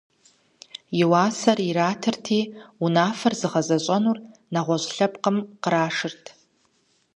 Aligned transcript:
И 1.01 1.03
уасэр 1.09 1.57
иратырти, 1.69 2.39
унафэр 2.83 3.33
зыгъэзэщӏэнур 3.39 4.17
нэгъуэщӏ 4.53 4.91
лъэпкъым 4.95 5.37
кърашырт. 5.63 6.23